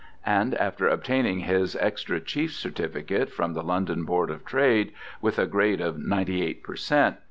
And 0.25 0.55
after 0.55 0.87
obtaining 0.87 1.41
his 1.41 1.75
extra 1.75 2.19
chief's 2.19 2.55
certificate 2.55 3.31
from 3.31 3.53
the 3.53 3.61
London 3.61 4.03
Board 4.03 4.31
of 4.31 4.43
Trade, 4.43 4.93
with 5.21 5.37
a 5.37 5.45
grade 5.45 5.79
of 5.79 5.99
ninety 5.99 6.41
eight 6.43 6.63
per 6.63 6.75
cent. 6.75 7.17